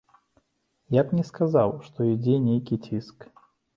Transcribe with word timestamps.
Я 0.99 1.03
б 1.09 1.13
не 1.19 1.25
сказаў, 1.29 1.69
што 1.89 1.99
ідзе 2.13 2.35
нейкі 2.47 2.75
ціск. 2.87 3.19